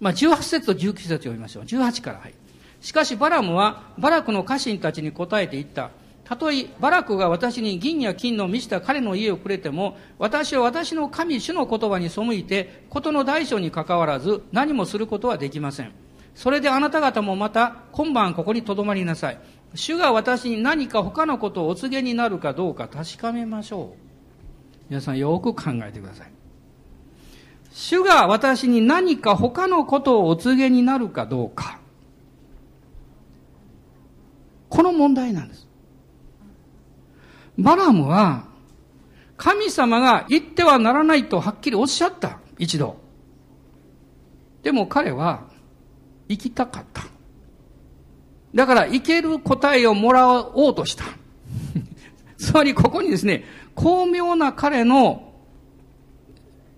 [0.00, 1.64] まあ、18節と19節を読みましょう。
[1.64, 2.34] 18から、はい。
[2.80, 5.90] しかしバラムはバラクの家臣たちに答えて言った。
[6.32, 15.92] たとえバラクが私に銀や金の満ちた彼の家をくれても、私は私の神主の言葉に背いて、事の大小にかかわらず何もすることはできません。
[16.34, 19.38] それであなた方もまた今晩ここに留まりなさい。
[19.74, 24.02] 主が私に何か他のことをお告げになるかどうか確かめましょう。
[24.88, 26.32] 皆さんよく考えてください。
[27.72, 31.78] 主が私に何か他のことをお告げになるかどうか。
[34.70, 35.70] この問題なんです。
[37.58, 38.44] バラムは、
[39.36, 42.38] 神様が言ってはならないとはっきりおっしゃった。
[42.58, 42.96] 一度。
[44.62, 45.44] でも彼は、
[46.28, 47.02] 行きたかった。
[48.54, 51.04] だから、行ける答えをもらおうとした。
[52.38, 53.44] つまり、ここにですね、
[53.74, 55.32] 巧妙な彼の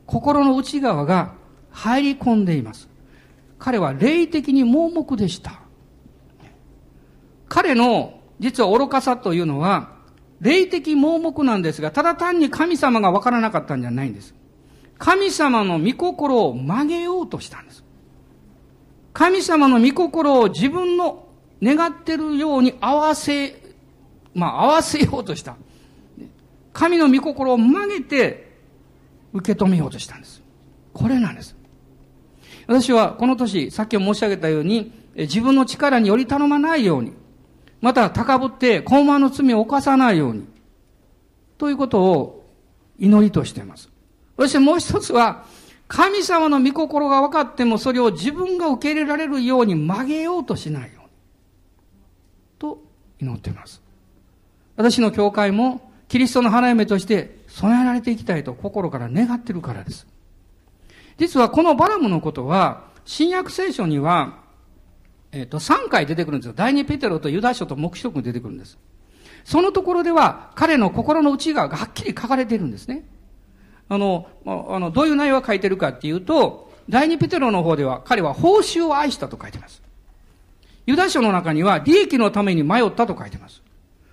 [0.06, 1.34] 心の内側が
[1.70, 2.88] 入り込んでいます。
[3.58, 5.60] 彼は霊的に盲目でした。
[7.48, 9.93] 彼の実は愚かさというのは、
[10.44, 14.34] 霊的盲目なんですが、ただ単に神様がわからなかったんじゃないんです。
[14.98, 17.82] 神様の御心を曲げようとしたんです。
[19.14, 21.28] 神様の御心を自分の
[21.62, 23.56] 願ってるように合わせ、
[24.34, 25.56] まあ合わせようとした。
[26.74, 28.52] 神の御心を曲げて
[29.32, 30.42] 受け止めようとしたんです。
[30.92, 31.56] これなんです。
[32.66, 37.14] 私はこの年、さっき申し上げたように、自分の力により頼まないように、
[37.84, 40.46] また高ぶって高慢の罪を犯さないように、
[41.58, 42.46] ということを
[42.98, 43.90] 祈りとしています。
[44.38, 45.44] そしてもう一つは、
[45.86, 51.08] 神様の御心が分かってもそれを自分が受け入れられるように曲げようとしないように。
[52.58, 52.82] と
[53.20, 53.82] 祈っています。
[54.76, 60.06] 私の教会もキリストの花嫁として備えられていきたいと心から願ってるからです。
[61.18, 64.42] 実はこのバラムのことは、新約聖書には、
[65.34, 66.54] えっ、ー、と、3回出てくるんですよ。
[66.56, 68.78] 第二ペテロとユダ書と目視録に出てくるんです。
[69.44, 73.04] そのところでは、彼の心の内側がはっきり書かれてるんですね。
[73.88, 79.82] あの、あの、どういう内容が書いてるかっていうと、第二ペテロの方では、彼は報酬を愛したと書いてます。
[80.86, 83.60] ユダ書の中には、利益のために迷ったと書いてます。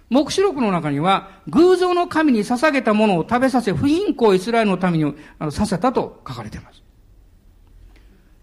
[0.10, 6.82] 目視録の中には、偶像の神に捧げたものを食べさせ、不貧困イスラエルのためにあのさせたと書かれています。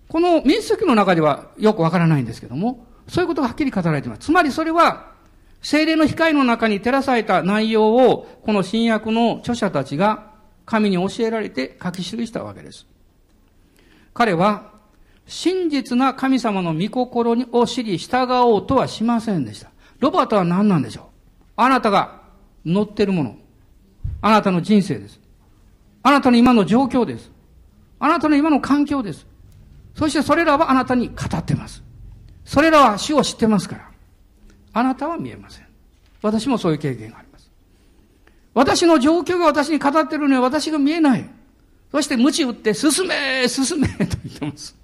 [0.09, 4.21] この民主主義の中ではよくわからないんですけども、そういうことがはっきり語られています。
[4.21, 5.13] つまりそれは、
[5.61, 10.31] 精霊の光の中に照らされた内容を、この新約の著者たちが
[10.65, 12.87] 神に教えられて書き記したわけです。
[14.15, 14.73] 彼は、
[15.27, 19.71] 真実な神様の御心を知り従おうとはしませんでした。
[19.99, 21.05] ロバートは何なんでしょう？
[21.57, 22.23] あなたが
[22.65, 23.37] 乗ってるもの。
[24.23, 25.21] あなたの人生です。
[26.03, 27.31] あなたの今の状況です。
[27.99, 29.27] あなたの今の環境です。
[29.99, 31.83] そしてそれらはあなたに語ってます。
[32.45, 33.91] それらは主を知ってますから。
[34.73, 35.67] あなたは見えません。
[36.23, 37.51] 私もそういう経験があります。
[38.55, 41.29] 私の状況が私に語ってるのに私が見えない。
[41.91, 44.77] そして鞭打って進め進めと言ってます。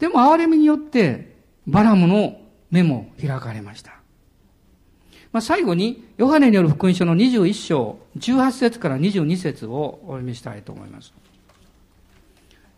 [0.00, 1.36] でも憐れみによって
[1.68, 2.40] バラムの
[2.72, 3.92] 目も開かれました。
[5.32, 11.12] まあ、最後に、ヨハネによる福音書の21章、18節から22節をお読みしたいと思います。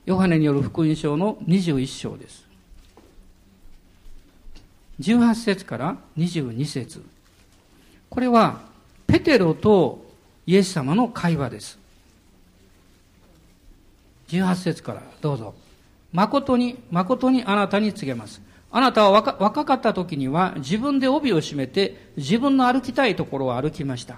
[0.05, 2.45] ヨハネによる福音書の21章です。
[5.01, 7.05] 18節から22節
[8.11, 8.61] これは、
[9.07, 10.05] ペテロと
[10.47, 11.79] イエス様の会話です。
[14.29, 15.55] 18節からどうぞ。
[16.13, 18.43] 誠に、誠にあなたに告げます。
[18.73, 24.17] あなたは若若かった時には自分で帯を締めて自分の歩きたいところを歩きました。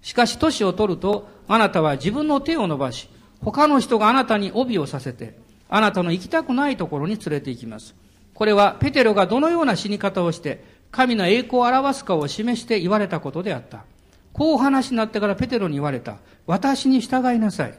[0.00, 3.08] しかし年を取るとあなたは自分の手を伸ばし
[3.42, 7.94] 他の人があなたに帯をさせて、あなたの行きたくないところに連れて行きます。
[8.34, 13.84] これはペテロがどのような死に方をして、神の栄光を表すかを示して言われたことであった。
[14.32, 16.18] こう話になってからペテロに言われた。
[16.46, 17.78] 私に従いなさい。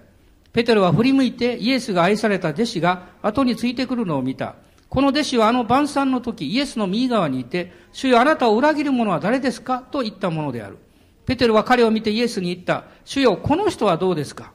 [0.53, 4.55] ペテロは振り向いてイエスが愛された弟子が後についてくるのを見た。
[4.89, 9.79] この弟子はあの晩餐の時、イエスの右側にいて、主よあなたを裏切る者は誰ですか？
[9.91, 10.77] と言ったものである。
[11.25, 12.85] ペテロは彼を見てイエスに言った。
[13.05, 14.51] 主よ、この人はどうですか？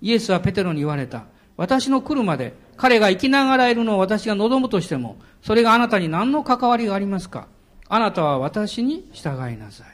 [0.00, 1.24] イエスはペテロに言われた。
[1.56, 7.48] 私の来るまで彼が生きながらいるのを私が望むとしても、それがあなたに何の関わりがありますか？
[7.88, 9.86] あなたは私に従いなさい。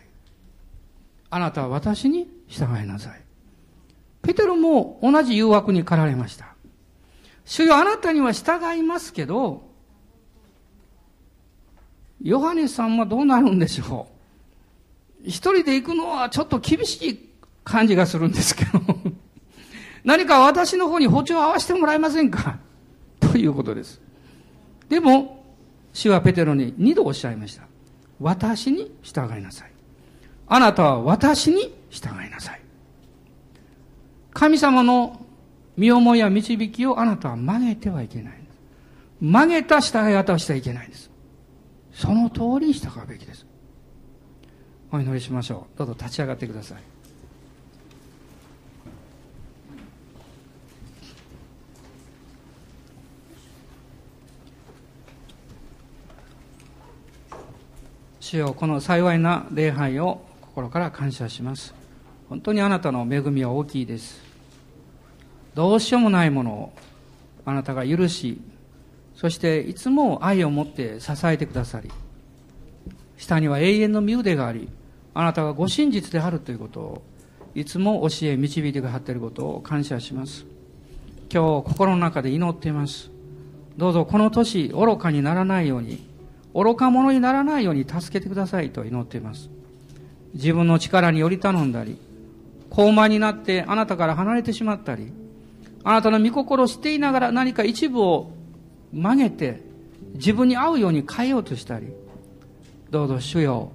[1.31, 3.21] あなたは私に従いなさい。
[4.23, 6.55] ペテロも同じ誘惑に駆られました。
[7.45, 9.71] 主よあなたには従いますけど、
[12.21, 14.09] ヨハネさんはどうなるんでしょ
[15.25, 15.29] う？
[15.29, 17.31] 一人で行くのはちょっと厳しい
[17.63, 18.81] 感じがするんですけど
[20.05, 22.59] 何か私の方に歩調を合わせてもらえませんか？
[23.21, 24.01] ということです。
[24.89, 25.45] でも、
[25.93, 27.63] 主はペテロに二度おっしゃいました。
[28.21, 29.73] 私に従いなさい。
[30.49, 32.61] あなたは私に従いなさい。
[34.33, 35.25] 神様の
[35.77, 38.43] 身思いや導きをあなたは曲げてはいけない
[39.23, 41.11] 曲げた従い方をしてはいけないんです。
[41.93, 43.47] その通りに従うべきです。
[44.91, 45.79] お祈りしましょう。
[45.79, 46.79] どうぞ立ち上がってください。
[58.33, 61.75] 主よこの幸いな礼拝を心から感謝します。
[62.31, 64.23] 本当にあなたの恵みは大きいです。
[65.55, 66.73] どうしようもないものを
[67.45, 68.41] あなたが許し
[69.15, 71.91] そしていつも愛を持って支えてくださり
[73.19, 74.71] 下には永遠の身腕があり
[75.13, 77.03] あなたがご真実であるということを
[77.55, 80.47] いつも教え導いてくださっていることを感謝します。
[81.31, 83.11] 今日心の中で祈っています。
[83.77, 86.12] どうぞこの年愚かにならないように
[86.55, 89.49] 愚か者にならないように助けてくださいと祈っています。
[90.35, 91.99] 自分の力により頼んだり
[92.71, 95.13] 高慢になってあなたから離れてしまったり
[95.85, 98.33] あなたの御心を知っていながら何か一部を
[98.93, 99.61] 曲げて
[100.15, 101.89] 自分に合うように変えようとしたり
[102.91, 103.73] どうぞ主よ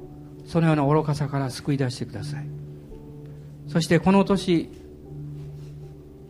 [0.47, 2.45] そのような愚かさから救い出してください。
[3.67, 4.69] そしてこの年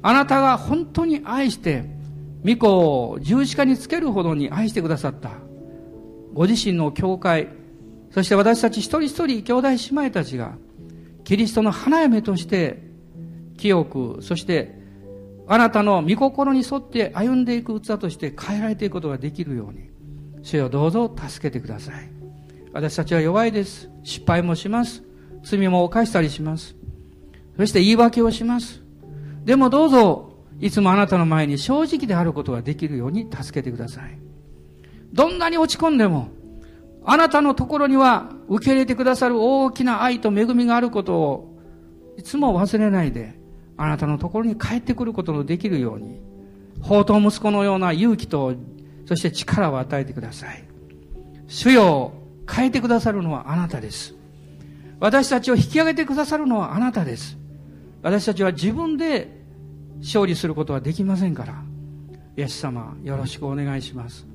[0.01, 1.85] あなたが本当に愛して
[2.43, 2.67] 御子
[3.09, 5.31] を十字架につけるほどに愛してくださった
[6.37, 7.47] ご自身の教会
[8.11, 10.55] そして私たち一人一人兄弟姉妹たちが
[11.23, 12.83] キリストの花嫁として
[13.57, 14.77] 清くそして
[15.47, 19.89] あなたの御心に沿って歩んでいく器として変えられていくことができるように
[20.43, 22.11] 主よどうぞ助けてください。
[22.71, 23.89] 私たちは弱いです。
[24.03, 25.01] 失敗もします。
[25.43, 26.75] 罪も犯したりします。
[27.57, 28.83] そして言い訳をします。
[29.43, 34.26] でもどうぞいつもあなたの前に正直であることができるように助けてください。
[35.17, 36.29] どんなに落ち込んでも
[37.03, 41.57] あなたのところには受け入れてくださる大きな愛と恵みがあることを
[42.17, 43.37] いつも忘れないで
[43.77, 46.19] あなたのところに帰ってくることのできるように、
[46.81, 48.55] 宝刀息子のような勇気と、
[49.05, 50.63] そして力を与えてください。
[51.47, 52.11] 主よ、
[52.49, 54.15] 変えてくださるのはあなたです。
[54.99, 57.37] 私たちを引き上げてくださるのはあなたです。
[58.01, 59.45] 私たちは自分で
[59.99, 61.61] 勝利することはできませんから。
[62.35, 64.27] イエス様、よろしくお願いします。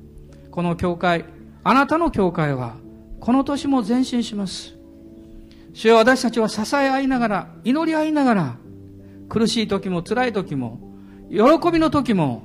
[0.53, 1.25] この教会、
[1.63, 2.75] あなたの教会は、
[3.19, 4.75] この年も前進します。
[5.73, 8.55] 主よ私たちは支え合いながら、祈り合いながら、
[9.29, 10.79] 苦しい時も辛い時も、
[11.31, 12.43] 喜びの時も、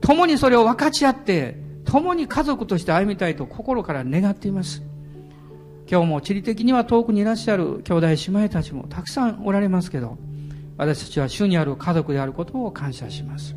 [0.00, 4.84] 共にそれを分かち合って、共に家族として歩みたいと心から願っています。
[5.90, 10.18] 今日も地理的には遠くにいらっしゃる兄弟姉妹たちもたくさんおられますけど、
[10.76, 13.56] 私たちは主にある家族であることを感謝します。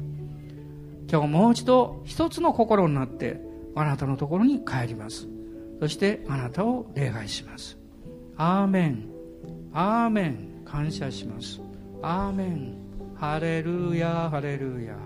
[1.08, 5.28] 今日もう一度一つの心になってあなたのところに帰ります。
[5.80, 7.78] そしてあなたを礼拝します。
[8.38, 9.10] アーメン。
[9.74, 10.54] アーメン。
[10.66, 11.62] 感謝します。
[12.02, 12.78] アーメン
[13.16, 14.98] ハレルヤハレルヤ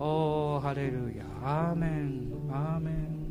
[0.00, 3.27] おおハレルヤアーメンアーメン